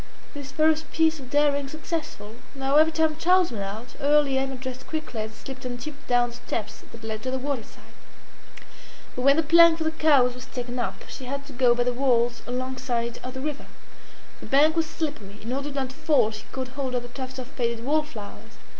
This 0.33 0.51
first 0.51 0.91
piece 0.91 1.19
of 1.19 1.29
daring 1.29 1.67
successful, 1.67 2.37
now 2.55 2.77
every 2.77 2.91
time 2.91 3.15
Charles 3.17 3.51
went 3.51 3.63
out 3.63 3.93
early 3.99 4.35
Emma 4.35 4.55
dressed 4.55 4.87
quickly 4.87 5.21
and 5.21 5.31
slipped 5.31 5.63
on 5.63 5.77
tiptoe 5.77 6.07
down 6.07 6.29
the 6.31 6.35
steps 6.37 6.81
that 6.91 7.03
led 7.03 7.21
to 7.21 7.29
the 7.29 7.37
waterside. 7.37 7.93
But 9.15 9.21
when 9.21 9.35
the 9.35 9.43
plank 9.43 9.77
for 9.77 9.83
the 9.83 9.91
cows 9.91 10.33
was 10.33 10.47
taken 10.47 10.79
up, 10.79 11.03
she 11.07 11.25
had 11.25 11.45
to 11.45 11.53
go 11.53 11.75
by 11.75 11.83
the 11.83 11.93
walls 11.93 12.41
alongside 12.47 13.19
of 13.23 13.35
the 13.35 13.41
river; 13.41 13.67
the 14.39 14.47
bank 14.47 14.75
was 14.75 14.87
slippery; 14.87 15.37
in 15.39 15.53
order 15.53 15.71
not 15.71 15.89
to 15.91 15.95
fall 15.95 16.31
she 16.31 16.45
caught 16.51 16.69
hold 16.69 16.95
of 16.95 17.03
the 17.03 17.09
tufts 17.09 17.37
of 17.37 17.45
faded 17.49 17.85
wallflowers. 17.85 18.57